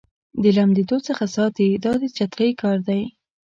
د 0.41 0.43
لمدېدو 0.57 0.97
څخه 1.07 1.25
ساتي 1.35 1.67
دا 1.83 1.93
د 2.01 2.03
چترۍ 2.17 2.51
کار 2.61 2.77
دی. 2.87 3.01